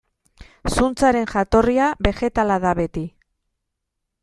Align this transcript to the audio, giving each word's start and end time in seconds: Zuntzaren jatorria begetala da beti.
Zuntzaren 0.75 1.27
jatorria 1.33 1.91
begetala 2.09 2.59
da 2.65 2.75
beti. 2.83 3.07